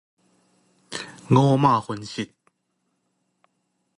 [1.29, 2.31] 五馬分屍